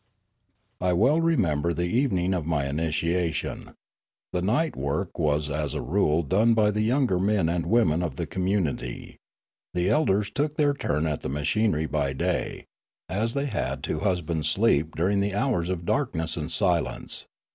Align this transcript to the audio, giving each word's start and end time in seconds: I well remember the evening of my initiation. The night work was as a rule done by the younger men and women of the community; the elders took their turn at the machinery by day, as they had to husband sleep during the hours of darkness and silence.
I 0.79 0.93
well 0.93 1.21
remember 1.21 1.75
the 1.75 1.85
evening 1.85 2.33
of 2.33 2.47
my 2.47 2.67
initiation. 2.67 3.75
The 4.33 4.41
night 4.41 4.75
work 4.75 5.19
was 5.19 5.47
as 5.47 5.75
a 5.75 5.81
rule 5.83 6.23
done 6.23 6.55
by 6.55 6.71
the 6.71 6.81
younger 6.81 7.19
men 7.19 7.47
and 7.47 7.67
women 7.67 8.01
of 8.01 8.15
the 8.15 8.25
community; 8.25 9.17
the 9.75 9.91
elders 9.91 10.31
took 10.31 10.57
their 10.57 10.73
turn 10.73 11.05
at 11.05 11.21
the 11.21 11.29
machinery 11.29 11.85
by 11.85 12.13
day, 12.13 12.65
as 13.09 13.35
they 13.35 13.45
had 13.45 13.83
to 13.83 13.99
husband 13.99 14.47
sleep 14.47 14.95
during 14.95 15.19
the 15.19 15.35
hours 15.35 15.69
of 15.69 15.85
darkness 15.85 16.35
and 16.35 16.51
silence. 16.51 17.27